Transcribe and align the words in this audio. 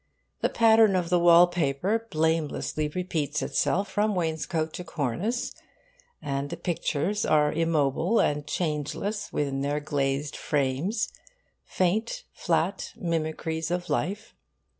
The 0.41 0.49
pattern 0.49 0.95
of 0.95 1.11
the 1.11 1.19
wallpaper 1.19 2.07
blamelessly 2.09 2.87
repeats 2.87 3.43
itself 3.43 3.87
from 3.87 4.15
wainscote 4.15 4.73
to 4.73 4.83
cornice; 4.83 5.53
and 6.23 6.49
the 6.49 6.57
pictures 6.57 7.23
are 7.23 7.53
immobile 7.53 8.19
and 8.19 8.47
changeless 8.47 9.31
within 9.31 9.61
their 9.61 9.79
glazed 9.79 10.35
frames 10.35 11.09
faint, 11.65 12.23
flat 12.33 12.93
mimicries 12.95 13.69
of 13.69 13.91
life. 13.91 14.33